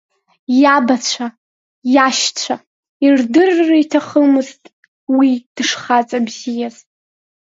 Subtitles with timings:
[0.61, 1.27] Иабацәа,
[1.93, 2.55] иашьцәа
[3.05, 4.63] ирдырыр иҭахымызт
[5.15, 6.75] уи дшхаҵабзиаз.